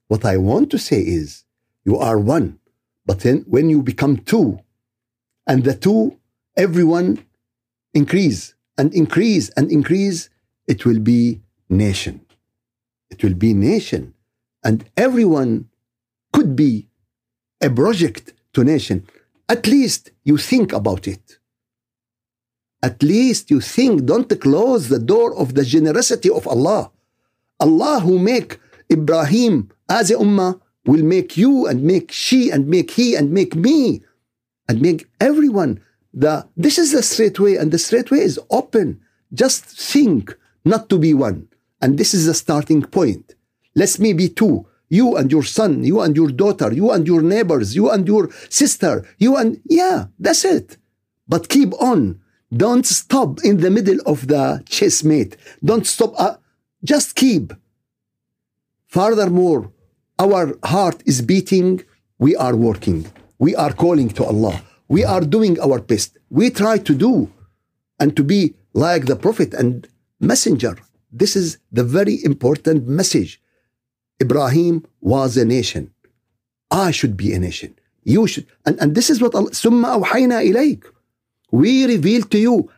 [0.09, 1.45] What I want to say is,
[1.85, 2.59] you are one.
[3.07, 4.59] But then when you become two,
[5.47, 6.19] and the two,
[6.57, 7.25] everyone
[7.95, 10.29] increase and increase and increase,
[10.67, 12.21] it will be nation.
[13.11, 14.15] It will be nation.
[14.63, 15.69] And everyone
[16.33, 16.89] could be
[17.63, 19.07] a project to nation.
[19.49, 21.39] At least you think about it.
[22.83, 26.91] At least you think, don't close the door of the generosity of Allah.
[27.59, 28.61] Allah who make
[28.93, 33.55] Ibrahim as a ummah will make you and make she and make he and make
[33.55, 34.03] me
[34.69, 35.81] and make everyone.
[36.15, 39.01] The this is the straight way and the straight way is open.
[39.33, 41.49] Just think not to be one.
[41.81, 43.35] And this is the starting point.
[43.75, 44.67] Let me be two.
[44.89, 48.31] You and your son you and your daughter you and your neighbors you and your
[48.49, 50.79] sister you and yeah that's it.
[51.29, 52.21] But keep on.
[52.51, 56.37] Don't stop in the middle of the chessmate don't stop uh,
[56.83, 57.53] just keep.
[58.87, 59.71] Furthermore
[60.20, 61.84] our heart is beating
[62.20, 63.00] we are working
[63.40, 66.18] we are calling to allah we are doing our best.
[66.30, 67.32] We try to do
[68.00, 69.88] and to be like the Prophet and
[70.20, 70.78] Messenger.
[71.12, 73.42] This is the very important message.
[74.22, 75.94] Ibrahim was a nation.
[76.70, 77.76] I should be a nation.
[78.04, 78.48] You should.
[78.66, 80.84] And, and this is what Allah, ثم أوحينا إليك.
[81.52, 82.70] We reveal to you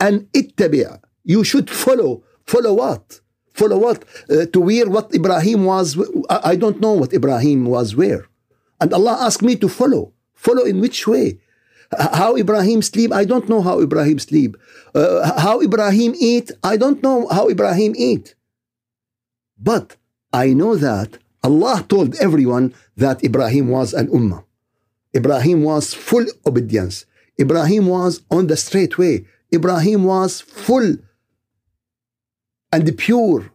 [0.00, 1.00] and اتبع.
[1.24, 2.22] You should follow.
[2.44, 3.20] Follow what?
[3.53, 4.05] Follow what?
[4.29, 5.97] Uh, to wear what Ibrahim was.
[6.29, 8.27] I, I don't know what Ibrahim was where.
[8.79, 10.13] And Allah asked me to follow.
[10.33, 11.39] Follow in which way?
[11.97, 13.11] How Ibrahim sleep?
[13.11, 14.55] I don't know how Ibrahim sleep.
[14.95, 16.51] Uh, how Ibrahim eat?
[16.63, 18.35] I don't know how Ibrahim eat.
[19.59, 19.97] But
[20.33, 24.43] I know that Allah told everyone that Ibrahim was an ummah.
[25.13, 27.05] Ibrahim was full obedience.
[27.39, 29.25] Ibrahim was on the straight way.
[29.53, 30.95] Ibrahim was full
[32.71, 33.51] and the pure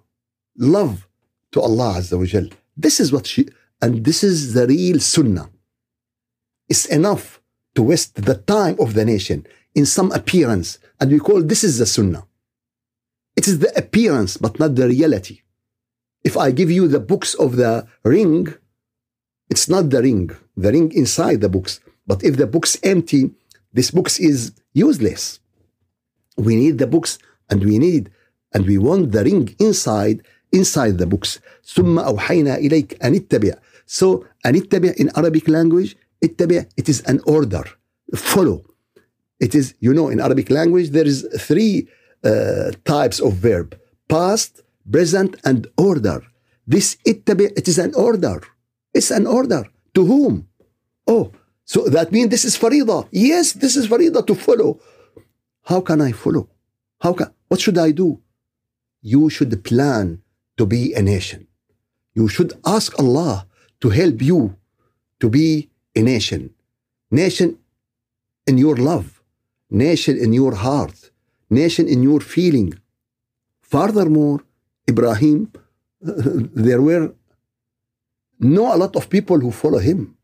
[0.57, 1.09] love
[1.53, 2.49] to Allah Azza wa Jal.
[2.77, 3.49] This is what she,
[3.81, 5.51] and this is the real sunnah.
[6.69, 7.41] It's enough
[7.75, 10.79] to waste the time of the nation in some appearance.
[11.01, 12.27] And we call this is the sunnah.
[13.37, 15.43] It is the appearance, but not the reality.
[16.25, 18.53] If I give you the books of the ring,
[19.49, 21.81] it's not the ring, the ring inside the books.
[22.07, 23.31] But if the book's empty,
[23.73, 25.41] this book is useless.
[26.37, 27.19] We need the books
[27.51, 28.11] and we need
[28.54, 31.40] and we want the ring inside inside the books.
[31.76, 33.56] ثم أوحينا إليك أن اتبع.
[33.88, 37.64] So أن اتبع in Arabic language اتبع it is an order
[38.16, 38.64] follow
[39.40, 41.88] it is you know in Arabic language there is three
[42.24, 43.78] uh, types of verb
[44.10, 46.22] past present and order
[46.68, 48.42] this اتبع it is an order
[48.94, 50.48] it's an order to whom
[51.08, 51.32] oh
[51.66, 54.80] so that means this is farida yes this is farida to follow
[55.70, 56.50] how can I follow
[57.00, 58.22] how can what should I do
[59.13, 60.05] You should plan
[60.59, 61.47] to be a nation
[62.17, 63.47] you should ask Allah
[63.83, 64.41] to help you
[65.21, 66.43] to be a nation.
[67.11, 67.59] Nation
[68.47, 69.23] in your love,
[69.71, 71.11] nation in your heart,
[71.51, 72.71] nation in your feeling.
[73.61, 74.41] Furthermore,
[74.89, 75.53] Ibrahim,
[76.01, 77.15] there were
[78.41, 80.17] no a lot of people who follow him.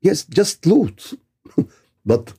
[0.00, 1.14] Yes, just Lut.
[2.10, 2.34] but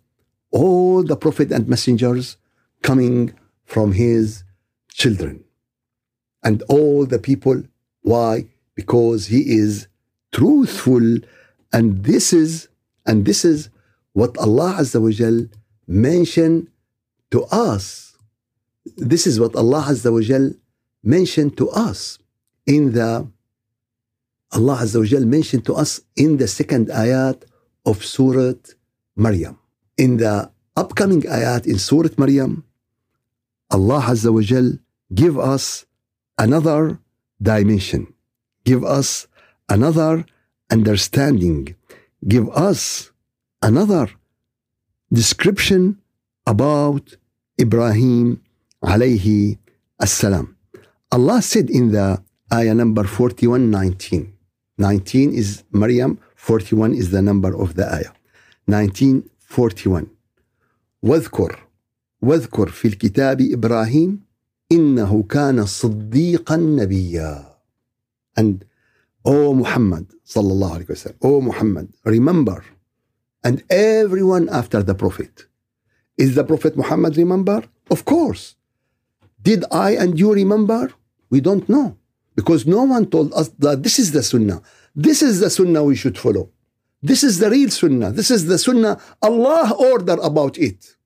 [0.51, 2.37] all the prophet and messengers
[2.83, 3.33] coming
[3.65, 4.43] from his
[5.01, 5.43] children.
[6.43, 7.63] And all the people,
[8.01, 8.47] why?
[8.75, 9.87] Because he is
[10.31, 11.19] truthful
[11.73, 12.67] and this is
[13.05, 13.69] and this is
[14.13, 15.47] what Allah Azza wa Jal
[15.87, 16.67] mentioned
[17.31, 18.15] to us.
[18.97, 20.51] This is what Allah Azza wa Jal
[21.03, 22.19] mentioned to us
[22.65, 23.27] in the
[24.51, 27.43] Allah Azza wa Jal mentioned to us in the second ayat
[27.85, 28.53] of Surah
[29.15, 29.57] Maryam.
[29.97, 32.63] In the upcoming ayat in Surah Maryam,
[33.71, 34.77] Allah Azza wa Jal
[35.13, 35.85] give us
[36.38, 36.98] another
[37.40, 38.12] dimension,
[38.64, 39.26] give us
[39.68, 40.24] another
[40.70, 41.74] understanding,
[42.26, 43.10] give us
[43.62, 44.08] another
[45.12, 45.98] description
[46.46, 47.16] about
[47.60, 48.42] Ibrahim
[48.82, 49.58] alayhi
[50.00, 50.54] assalam.
[51.12, 54.32] Allah said in the ayah number 41, 19.
[54.78, 58.12] 19 is Maryam, 41 is the number of the ayah.
[58.66, 60.06] 1941
[61.02, 61.68] واذكر
[62.22, 64.20] واذكر في الكتاب إبراهيم
[64.72, 67.54] إنه كان صديقا نبيا
[68.36, 68.64] and
[69.24, 72.62] O Muhammad sallallahu alaihi wasallam, O Muhammad, remember
[73.44, 75.46] and everyone after the Prophet.
[76.16, 77.64] Is the Prophet Muhammad remember?
[77.90, 78.56] Of course.
[79.42, 80.92] Did I and you remember?
[81.30, 81.96] We don't know.
[82.34, 84.62] Because no one told us that this is the Sunnah.
[84.96, 86.50] This is the Sunnah we should follow.
[87.02, 88.10] This is the real Sunnah.
[88.10, 90.96] This is the Sunnah Allah ordered about it.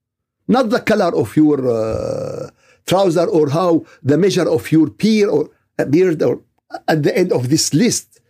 [0.47, 2.51] Not the color of your uh,
[2.87, 6.41] trouser or how the measure of your beard or uh, beard or
[6.87, 8.21] at the end of this list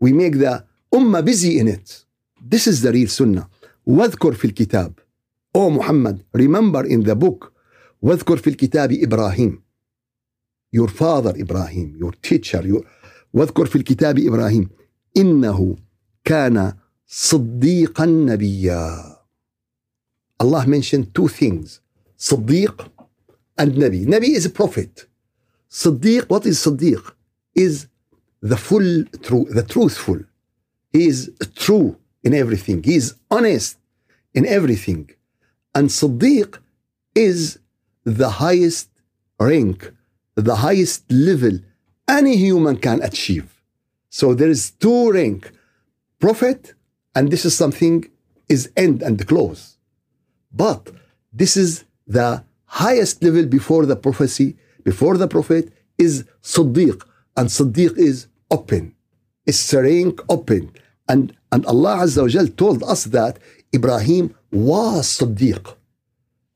[0.00, 2.04] we make the ummah busy in it.
[2.40, 3.48] This is the real Sunnah.
[3.86, 4.92] واذكر في الكتاب.
[5.54, 7.52] Oh Muhammad, remember in the book
[8.02, 9.62] واذكر في الكتاب إبراهيم.
[10.72, 12.84] Your father Ibrahim, your teacher, your
[13.34, 14.68] واذكر في الكتاب إبراهيم
[15.16, 15.76] إنه
[16.24, 16.72] كان
[17.06, 19.18] صديقا نبيا.
[20.40, 21.80] Allah mentioned two things.
[22.18, 22.92] صديق
[23.57, 24.05] and Nabi.
[24.05, 25.05] Nabi is a prophet.
[25.69, 27.13] Siddiq, what is Siddiq?
[27.55, 27.87] Is
[28.41, 30.19] the full true, the truthful.
[30.91, 32.83] He is true in everything.
[32.83, 33.77] He is honest
[34.33, 35.09] in everything.
[35.75, 36.59] And Siddiq
[37.15, 37.59] is
[38.03, 38.89] the highest
[39.39, 39.91] rank,
[40.35, 41.59] the highest level
[42.07, 43.61] any human can achieve.
[44.09, 45.51] So there is two rank,
[46.19, 46.73] prophet,
[47.15, 48.05] and this is something
[48.49, 49.77] is end and close.
[50.51, 50.91] But
[51.31, 57.02] this is the highest level before the prophecy, before the prophet is Siddiq.
[57.36, 58.94] And Siddiq is open.
[59.46, 60.72] It's a rank open.
[61.08, 63.38] And, and Allah Azza wa Jal told us that
[63.74, 65.74] Ibrahim was Siddiq.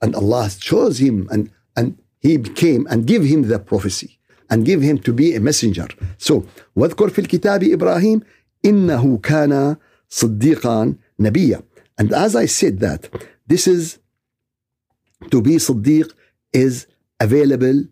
[0.00, 4.18] And Allah chose him and, and he became and give him the prophecy
[4.50, 5.88] and give him to be a messenger.
[6.18, 6.44] So,
[6.76, 8.20] واذكر في الكتاب إبراهيم
[8.64, 9.76] إنه كان
[10.08, 11.62] صديقا نبيا.
[11.98, 13.08] And as I said that,
[13.46, 13.98] this is
[15.31, 16.11] to be Siddiq
[16.53, 16.87] is
[17.19, 17.85] available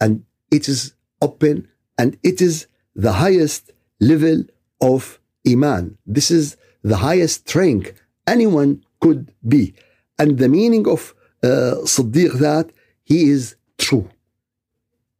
[0.00, 4.44] and it is open and it is the highest level
[4.80, 5.98] of Iman.
[6.06, 7.94] This is the highest rank
[8.26, 9.74] anyone could be.
[10.18, 12.70] And the meaning of uh, Siddiq that
[13.04, 14.08] he is true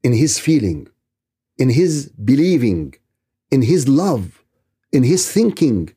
[0.03, 0.89] in his feeling,
[1.59, 2.95] in his believing,
[3.51, 4.43] in his love,
[4.93, 5.93] in his thinking,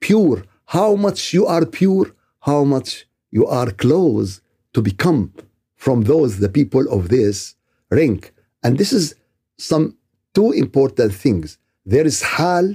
[0.00, 0.44] pure.
[0.66, 2.06] How much you are pure,
[2.40, 4.40] how much you are close
[4.74, 5.32] to become
[5.76, 7.54] from those, the people of this
[7.90, 8.32] rank.
[8.62, 9.14] And this is
[9.58, 9.96] some
[10.34, 11.58] two important things.
[11.84, 12.74] There is hal,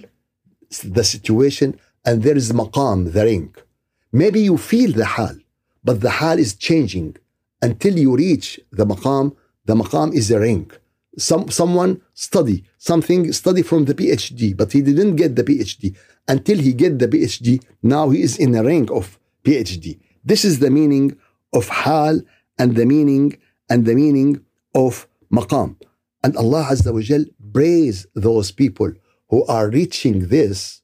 [0.83, 3.63] the situation, and there is maqam, the rank.
[4.11, 5.35] Maybe you feel the hal,
[5.83, 7.17] but the hal is changing
[7.61, 9.35] until you reach the maqam.
[9.65, 10.79] The maqam is a rank.
[11.17, 15.95] Some someone study something, study from the PhD, but he didn't get the PhD
[16.27, 17.63] until he get the PhD.
[17.81, 19.99] Now he is in a rank of PhD.
[20.23, 21.17] This is the meaning
[21.56, 22.20] of hal
[22.58, 23.36] and the meaning
[23.68, 25.76] and the meaning of maqam.
[26.24, 28.92] And Allah Azza wa Jal praise those people
[29.30, 30.82] who are reaching this,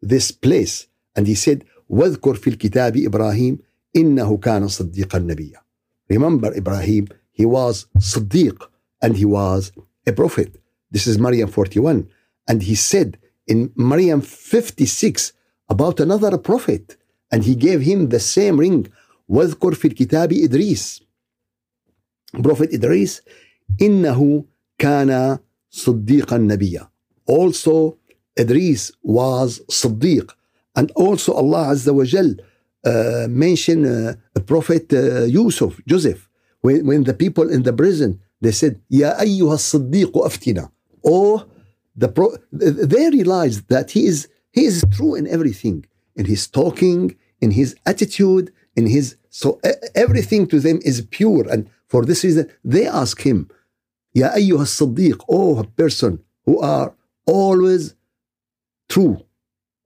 [0.00, 0.86] this place.
[1.16, 3.58] And He said, واذكر في الكتاب إبراهيم
[3.96, 5.60] إنه كان صديقا نبيا.
[6.10, 8.66] Remember Ibrahim, he was Siddiq
[9.02, 9.72] and he was
[10.06, 10.60] a prophet.
[10.90, 12.08] This is Maryam 41.
[12.48, 15.32] And he said in Maryam 56
[15.68, 16.96] about another prophet.
[17.30, 18.90] And he gave him the same ring.
[19.28, 21.02] واذكر في الكتاب إدريس.
[22.36, 23.20] Prophet Idris,
[23.82, 24.44] إنه
[24.78, 25.38] كان
[25.70, 26.88] صديقا نبيا.
[27.26, 27.96] Also
[28.40, 30.32] Idris was Siddiq.
[30.76, 32.36] And also Allah Azza wa Jal
[32.84, 36.28] uh, mentioned uh, Prophet uh, Yusuf, Joseph.
[36.60, 40.70] When, when the people in the prison, they said, Ya ayyuha Siddiq aftina.
[41.04, 41.44] Oh,
[41.96, 45.84] the pro- they realized that he is, he is true in everything.
[46.14, 49.59] In his talking, in his attitude, in his, so
[49.95, 51.47] everything to them is pure.
[51.49, 53.49] And for this reason, they ask him,
[54.13, 56.93] Ya ayyuha Siddiq, oh, a person who are
[57.25, 57.95] always
[58.89, 59.23] true,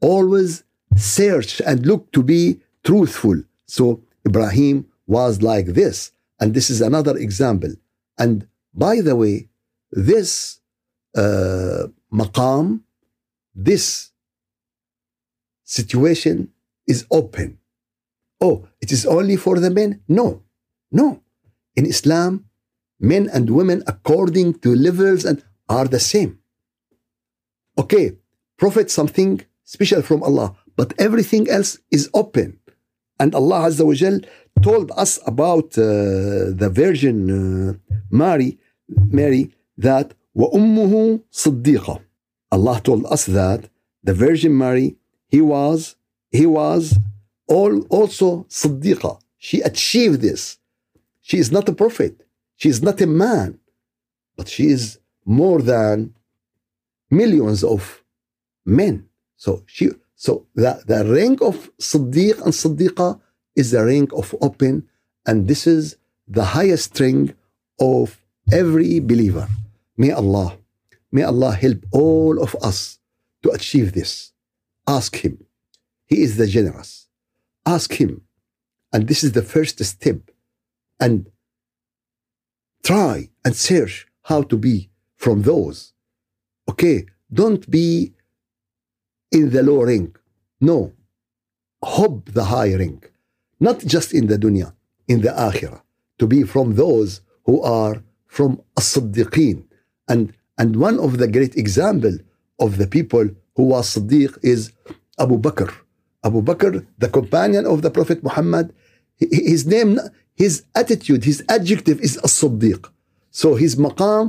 [0.02, 0.64] always
[0.96, 3.42] search and look to be truthful.
[3.66, 6.12] So Ibrahim was like this.
[6.40, 7.74] And this is another example.
[8.18, 9.50] And by the way,
[9.92, 10.60] this
[11.16, 12.82] uh, maqam,
[13.56, 14.12] this
[15.64, 16.50] situation
[16.86, 17.57] is open
[18.41, 20.01] Oh, it is only for the men?
[20.09, 20.43] No,
[20.91, 21.23] no.
[21.77, 22.47] In Islam,
[22.99, 26.39] men and women, according to levels, and are the same.
[27.79, 28.17] Okay,
[28.59, 32.59] Prophet something special from Allah, but everything else is open.
[33.19, 34.21] And Allah Azza wa Jal
[34.61, 38.59] told us about uh, the Virgin uh, Mary,
[38.89, 42.01] Mary that وَأُمُّهُ صِدِّيقَةٌ
[42.51, 43.69] Allah told us that
[44.03, 44.97] the Virgin Mary,
[45.29, 45.97] he was,
[46.31, 46.99] he was
[47.48, 49.20] all, also Siddiqa.
[49.38, 50.58] She achieved this.
[51.22, 52.26] She is not a prophet.
[52.56, 53.60] She is not a man.
[54.36, 56.14] But she is more than
[57.10, 58.04] millions of
[58.66, 59.08] men.
[59.38, 63.20] So she so the, the rank of Siddiq and Siddiqa
[63.56, 64.88] is the rank of open,
[65.26, 67.36] and this is the highest rank
[67.80, 68.20] of
[68.52, 69.48] every believer.
[69.96, 70.58] May Allah,
[71.12, 73.00] may Allah help all of us
[73.44, 74.34] to achieve this.
[74.88, 75.46] Ask Him.
[76.06, 77.07] He is the generous.
[77.76, 78.22] Ask Him.
[78.94, 80.20] And this is the first step.
[81.00, 81.30] And
[82.84, 85.94] try and search how to be from those.
[86.70, 88.14] Okay, don't be
[89.32, 90.18] in the low rank.
[90.62, 90.94] No,
[91.84, 93.12] hope the high rank,
[93.60, 94.74] not just in the dunya,
[95.08, 95.82] in the akhirah,
[96.20, 99.64] to be from those who are from as-siddiqeen.
[100.08, 102.18] And, and one of the great example
[102.60, 104.72] of the people who was Siddiq is
[105.20, 105.74] Abu Bakr.
[106.28, 108.74] Abu Bakr, the companion of the Prophet Muhammad,
[109.18, 109.92] his name,
[110.36, 112.82] his attitude, his adjective is as-Siddiq.
[113.32, 114.26] So his maqam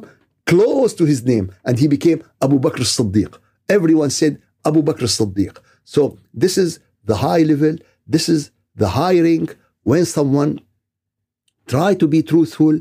[0.46, 3.32] close to his name, and he became Abu Bakr as-Siddiq.
[3.68, 5.54] Everyone said Abu Bakr as-Siddiq.
[5.84, 6.70] So this is
[7.04, 7.74] the high level,
[8.06, 8.50] this is
[8.82, 10.60] the high rank when someone
[11.66, 12.74] try to be truthful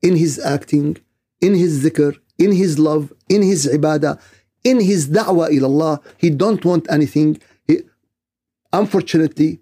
[0.00, 0.96] in his acting,
[1.40, 4.14] in his zikr, in his love, in his ibadah,
[4.64, 6.00] in his da'wah ila Allah.
[6.18, 7.30] He don't want anything.
[8.72, 9.60] Unfortunately,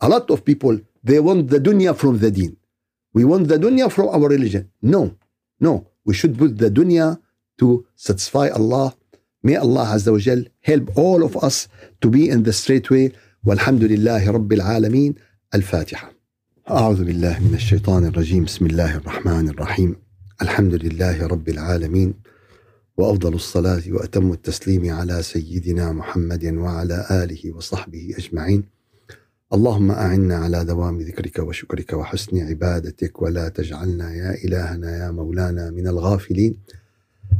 [0.00, 2.56] a lot of people, they want the dunya from the deen.
[3.14, 4.70] We want the dunya from our religion.
[4.82, 5.14] No,
[5.60, 5.86] no.
[6.04, 7.20] We should put the dunya
[7.58, 8.94] to satisfy Allah.
[9.42, 11.68] May Allah Azza wa Jal help all of us
[12.00, 13.12] to be in the straight way.
[13.44, 15.14] والحمد لله رب العالمين
[15.54, 16.12] الفاتحة
[16.70, 19.96] أعوذ بالله من الشيطان الرجيم بسم الله الرحمن الرحيم
[20.42, 22.14] الحمد لله رب العالمين
[23.02, 28.64] وأفضل الصلاة وأتم التسليم على سيدنا محمد وعلى آله وصحبه أجمعين.
[29.52, 35.86] اللهم أعنا على دوام ذكرك وشكرك وحسن عبادتك ولا تجعلنا يا إلهنا يا مولانا من
[35.88, 36.54] الغافلين.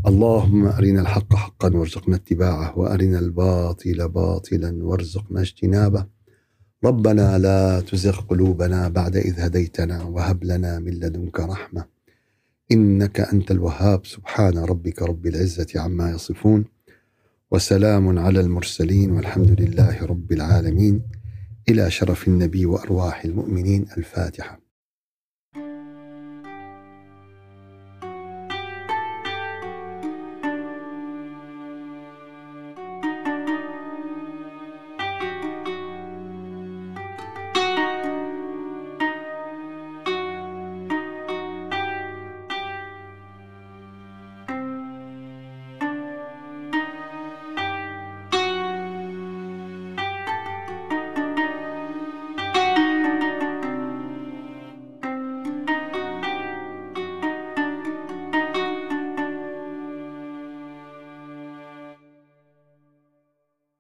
[0.06, 6.06] اللهم أرنا الحق حقا وارزقنا اتباعه وأرنا الباطل باطلا وارزقنا اجتنابه.
[6.84, 12.01] ربنا لا تزغ قلوبنا بعد إذ هديتنا وهب لنا من لدنك رحمة.
[12.72, 14.06] إنك أنت الوهاب.
[14.06, 16.64] سبحان ربك رب العزة عما يصفون
[17.50, 21.02] وسلام على المرسلين والحمد لله رب العالمين.
[21.68, 23.86] إلى شرف النبي وأرواح المؤمنين.
[23.96, 24.61] الفاتحة.